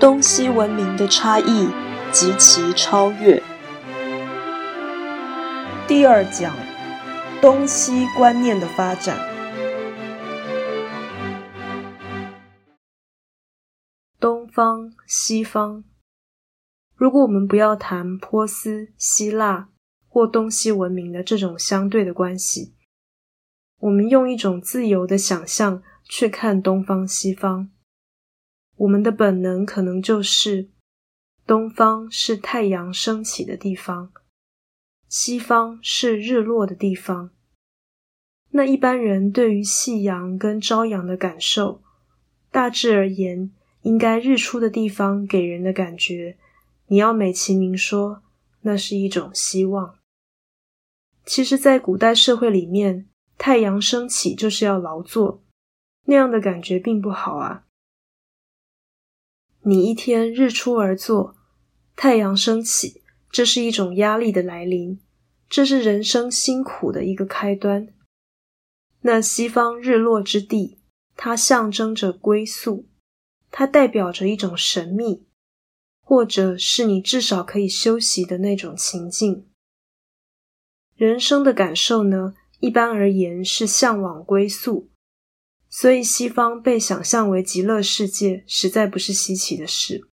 [0.00, 1.68] 东西文明的差异
[2.12, 3.42] 及其超越。
[5.88, 6.54] 第二讲，
[7.42, 9.18] 东西观念的发展。
[14.20, 15.82] 东方、西方。
[16.94, 19.68] 如果我们不要谈波斯、希腊
[20.06, 22.76] 或东西文明的这种相对的关系，
[23.80, 27.70] 我们用一种自由的想象去看东方、西方。
[28.78, 30.68] 我们的本能可能就是，
[31.44, 34.12] 东方是太阳升起的地方，
[35.08, 37.30] 西方是日落的地方。
[38.50, 41.82] 那一般人对于夕阳跟朝阳的感受，
[42.50, 43.50] 大致而言，
[43.82, 46.38] 应该日出的地方给人的感觉，
[46.86, 48.22] 你要美其名说，
[48.60, 49.96] 那是一种希望。
[51.26, 55.42] 其实，在古代社会里面，太阳升起就是要劳作，
[56.04, 57.64] 那样的感觉并不好啊。
[59.68, 61.36] 你一天日出而作，
[61.94, 64.98] 太阳升起，这是一种压力的来临，
[65.46, 67.86] 这是人生辛苦的一个开端。
[69.02, 70.78] 那西方日落之地，
[71.14, 72.88] 它象征着归宿，
[73.50, 75.26] 它代表着一种神秘，
[76.00, 79.50] 或者是你至少可以休息的那种情境。
[80.96, 84.88] 人生的感受呢，一般而言是向往归宿。
[85.70, 90.08] 所以，西方被想象为极乐世界，实在不是稀奇的事，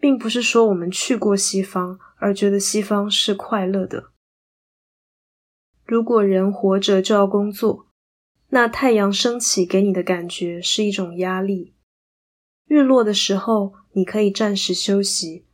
[0.00, 4.12] 并不是说我们去过西方而觉得西方是快乐的。
[5.84, 7.86] 如果人活着就要工作，
[8.48, 11.74] 那太阳升起给你的感觉是一种压力；
[12.66, 15.44] 日落的时候，你可以暂时休息，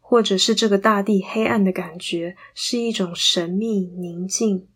[0.00, 4.68] 或者是这个大地黑暗的感觉是一种神秘宁静，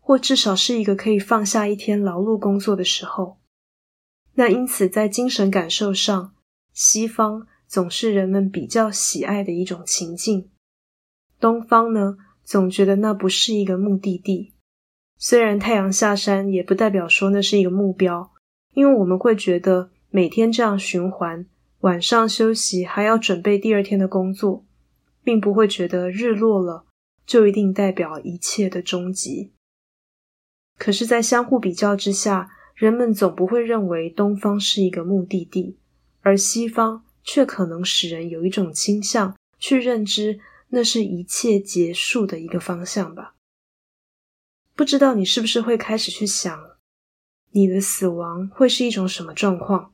[0.00, 3.37] 或至少是一个可以放下一天劳碌工作的时候。
[4.38, 6.32] 那因此，在精神感受上，
[6.72, 10.48] 西方总是人们比较喜爱的一种情境；
[11.40, 14.54] 东方呢，总觉得那不是一个目的地。
[15.16, 18.30] 虽然太阳下山，也不代表说那是一个目标，
[18.74, 21.44] 因为我们会觉得每天这样循环，
[21.80, 24.64] 晚上休息还要准备第二天的工作，
[25.24, 26.84] 并不会觉得日落了
[27.26, 29.52] 就一定代表一切的终极。
[30.78, 35.76] 可是，在相互比较之下，人们总不会认为东方是一个目的地，
[36.20, 43.34] 而西方却可能使人有一种倾向去认知那是一切结束的一个方向吧。
[44.76, 46.56] 不知道你是不是会开始去想，
[47.50, 49.92] 你的死亡会是一种什么状况？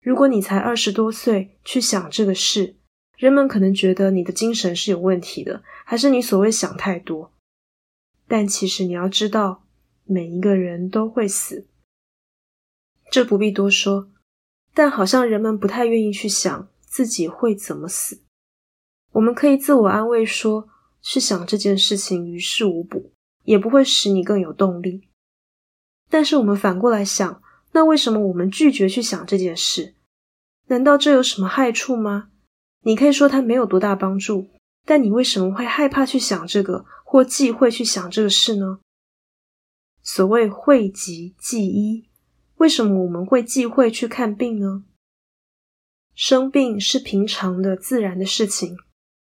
[0.00, 2.76] 如果你才二十多岁去想这个事，
[3.18, 7.34] 人们可能觉得你的精神是有问题的，还是你所谓想太多？
[8.26, 9.66] 但其实你要知道，
[10.06, 11.66] 每一个人都会死。
[13.10, 14.08] 这不必多说，
[14.72, 18.22] 但好像人们不太愿意去想自己会怎么死。
[19.12, 20.68] 我们可以自我安慰说，
[21.02, 23.10] 去想这件事情于事无补，
[23.42, 25.08] 也不会使你更有动力。
[26.08, 29.94] 但是我们反过来想，那为什么我们拒绝去想这件事？
[30.68, 32.28] 难道这有什么害处吗？
[32.82, 34.50] 你可以说它没有多大帮助，
[34.86, 38.78] 但你为什么会害怕去想这个，或忌讳去想这个事呢？
[40.02, 42.09] 所谓讳疾忌医。
[42.60, 44.84] 为什么我们会忌讳去看病呢？
[46.14, 48.76] 生病是平常的、自然的事情。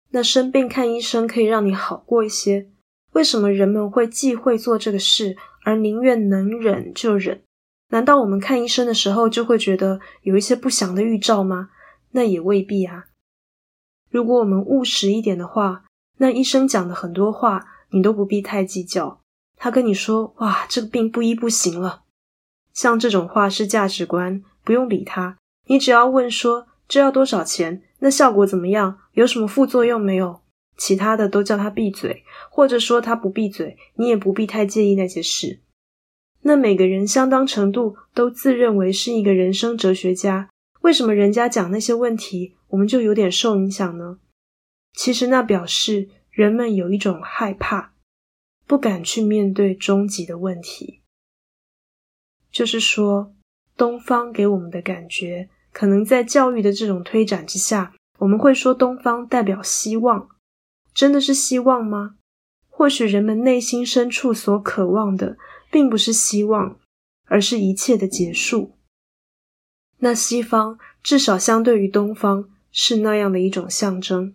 [0.09, 2.71] 那生病看医生可以让你好过一些。
[3.13, 7.43] 为什么人们会忌讳做这个事，而宁愿能忍就忍？
[7.91, 11.69] 难道我们看医生的时候就会觉得有一些不祥的预兆吗？
[12.13, 13.09] 那也未必啊。
[14.09, 15.85] 如果我们务实一点的话，
[16.17, 19.21] 那医生讲的很多话你都不必太计较。
[19.57, 22.05] 他跟你说：“哇，这个病不医不行了。”
[22.73, 25.37] 像这种话是价值观，不用理他。
[25.67, 30.41] 你只要问说这要多少钱，那效果怎么样，有什么副作用没有？
[30.77, 35.61] 其他的都叫他闭嘴，或者说他不闭嘴，你也不必太介意那些事。
[36.43, 40.49] 那每个人相当程度都自认为是一个人生哲学家，
[40.81, 44.19] 为什么人家讲那些问题，我们就有点受影响呢？
[44.95, 47.93] 其实那表示人们有一种害怕，
[48.66, 51.00] 不敢去面对终极的问题。
[52.51, 53.35] 就是说，
[53.77, 60.29] 东方给我们的感觉，可能在教育的这种推展之下，我们会说东方代表希望，
[60.93, 62.17] 真的是希望吗？
[62.69, 65.37] 或许人们内心深处所渴望的，
[65.71, 66.79] 并不是希望，
[67.27, 68.77] 而是一切的结束。
[69.99, 74.35] 那西方至少相对于东方是那样的一种象征。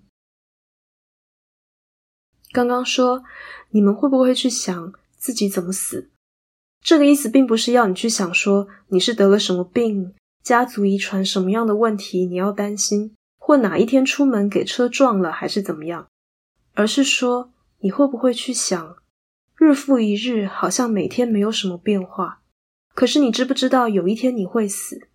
[2.51, 3.23] 刚刚说，
[3.71, 6.11] 你们会不会去想自己怎么死？
[6.85, 16.07] 这个意思并不是要你去想说你是得了什么病，家族遗传什么样的问题，你要担心，或哪一天出门给车撞了，还是怎么样，
[16.75, 18.97] 而是说你会不会去想，
[19.57, 22.43] 日复一日，好像每天没有什么变化，
[22.93, 25.07] 可是你知不知道有一天你会死，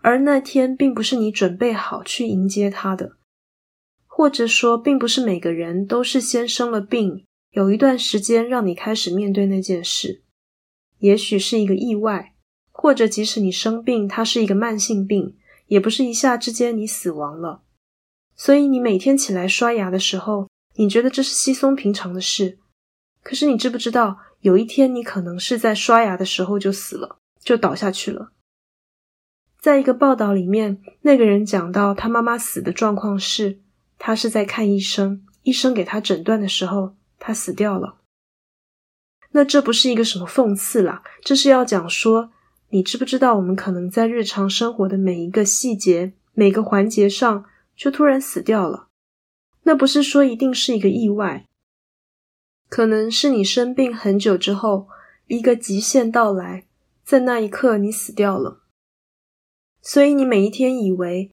[0.00, 3.16] 而那天并不是你准备好去迎接它的，
[4.06, 10.22] 或者说，并不是每个人都是先生了病，有一段时间让你开始面对那件事，
[10.98, 12.34] 也许是一个意外。
[12.70, 15.36] 或者，即使你生病，它是一个慢性病，
[15.66, 17.62] 也不是一下之间你死亡了。
[18.36, 22.58] 所以，你每天起来刷牙的时候，你觉得这是稀松平常的事。
[23.24, 28.30] 可是，你知不知道，有一天你可能是在刷牙的时候就死了，就倒下去了。
[29.60, 33.58] 在一个报道里面，那个人讲到他妈妈死的状况是，
[33.98, 37.96] 他是在看医生，医生给他诊断的时候，他死掉了。
[39.32, 42.30] 那这不是一个什么讽刺啦，这是要讲说。
[42.70, 48.88] 你知不知道，我们可能在日常生活的每一个细节、每个环节上，就突然死掉了？
[49.62, 51.46] 那不是说一定是一个意外，
[52.68, 54.88] 可能是你生病很久之后，
[55.28, 56.66] 一个极限到来，
[57.04, 58.60] 在那一刻你死掉了。
[59.80, 61.30] 所以你每一天以为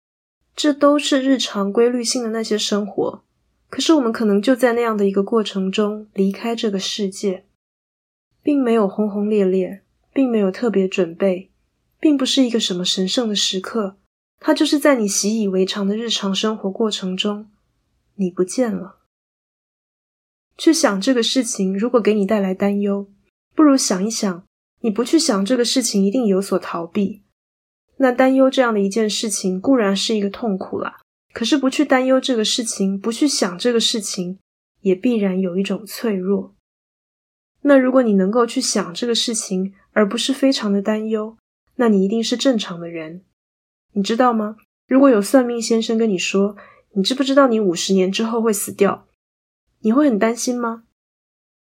[0.55, 3.23] 这都是日常规律性的那些生活，
[3.69, 7.44] 可是我们可能就在那样的一个过程中离开这个世界，
[8.45, 9.81] 并没有轰轰烈烈。
[10.15, 11.51] 并没有特别准备，
[11.99, 13.97] 并不是一个什么神圣的时刻，
[14.39, 17.51] 它就是在你习以为常的日常生活过程中，
[18.15, 18.99] 你不见了。
[20.57, 23.09] 去想这个事情，如果给你带来担忧，
[23.53, 24.45] 不如想一想，
[24.79, 27.23] 你不去想这个事情，一定有所逃避。
[27.97, 31.01] 那担忧这样的一件事情，固然是一个痛苦啦，
[31.33, 34.39] 可是不去担忧这个事情，不去想这个事情，
[34.79, 36.54] 也必然有一种脆弱。
[37.67, 41.35] 那如果你能够去想这个事情，而不是非常的担忧，
[41.77, 43.23] 那你一定是正常的人，
[43.93, 44.57] 你知道吗？
[44.87, 46.55] 如果有算命先生跟你说，
[46.91, 49.07] 你知不知道你五十年之后会死掉，
[49.79, 50.83] 你会很担心吗？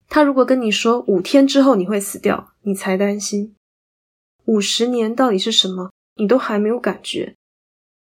[0.09, 3.57] 他如果跟你说五天之后你会死掉，你才担心。
[4.45, 5.91] 五十年到底是什么？
[6.15, 7.35] 你都还没有感觉。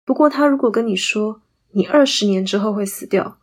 [0.03, 3.37] 不过他如果跟你说你二十年之后会死掉，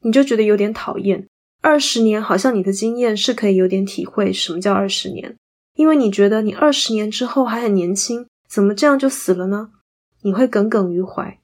[0.00, 1.28] 你就觉得有点讨厌。
[1.62, 5.34] 二十年好像你的经验是可以有点体会什么叫二十年。
[5.74, 9.70] 因为你觉得你二十年之后还很年轻，怎么这样就死了呢？
[10.20, 11.40] 你会耿耿于怀。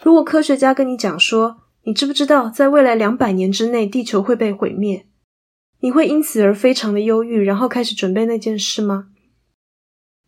[0.00, 5.06] 如果科学家跟你讲说，你知不知道在未来两百年之内地球会被毁灭，
[5.80, 9.08] 你会因此而非常的忧郁，然后开始准备那件事吗？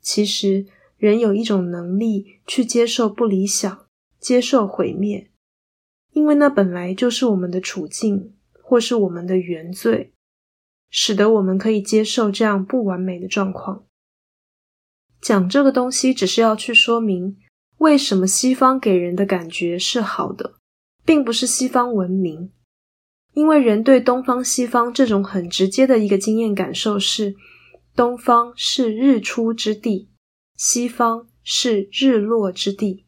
[0.00, 0.66] 其实，
[0.96, 3.86] 人有一种能力去接受不理想，
[4.18, 5.30] 接受毁灭，
[6.12, 8.34] 因为那本来就是我们的处境，
[8.72, 10.14] 或是我们的原罪。
[10.88, 13.84] 使得我们可以接受这样不完美的状况。
[15.20, 17.36] 讲这个东西，只是要去说明
[17.76, 20.54] 为什么西方给人的感觉是好的，
[21.04, 22.50] 并不是西方文明。
[23.34, 27.34] 因为人对东方、西方这种很直接的一个经验感受是：
[27.94, 30.08] 东方是日出之地，
[30.56, 33.04] 西方是日落之地。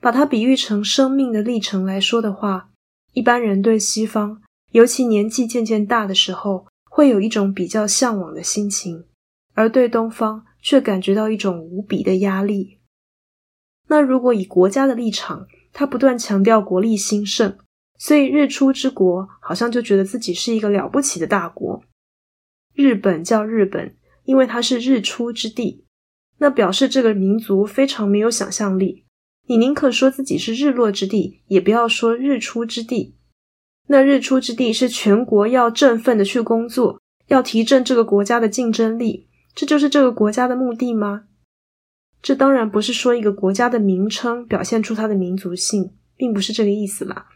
[0.00, 2.70] 把它比喻成生命的历程来说的话，
[3.12, 6.66] 一般人对西方，尤其年纪渐渐大的时候。
[6.94, 9.06] 会有一种比较向往的心情，
[9.54, 12.80] 而对东方却感觉到一种无比的压力。
[13.88, 17.56] 那如果以国家的立场，他不断强调国力兴盛，
[17.96, 21.82] 所以日出之国好像就觉得自己是一个了不起的大国。
[22.74, 25.86] 日本叫日本，因为它是日出之地，
[26.40, 29.06] 那表示这个民族非常没有想象力。
[29.46, 33.16] 你宁可说自己是日落之地，也不要说日出之地。
[33.88, 41.24] 那日出之地是全国要振奋的去工作，要提振这个国家的竞争力，这就是这个国家的目的吗？
[42.22, 47.26] 这当然不是说一个国家的名称表现出它的民族性，并不是这个意思啦。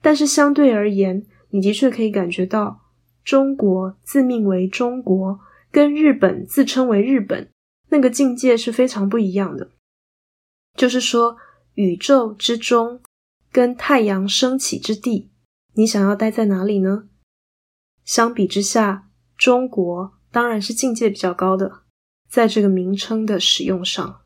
[0.00, 2.82] 但是相对而言，你的确可以感觉到，
[3.24, 5.40] 中国自命为中国，
[5.72, 7.50] 跟日本自称为日本，
[7.88, 9.72] 那个境界是非常不一样的。
[10.76, 11.36] 就是说，
[11.74, 13.00] 宇宙之中，
[13.50, 15.30] 跟太阳升起之地。
[15.78, 17.04] 你想要待在哪里呢？
[18.04, 21.82] 相比之下，中国当然是境界比较高的，
[22.28, 24.22] 在这个名称的使用上。